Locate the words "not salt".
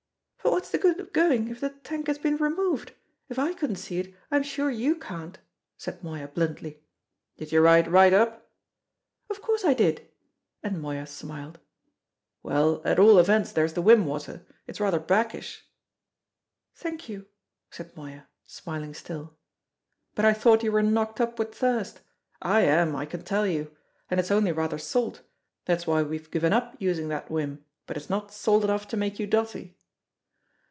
28.09-28.63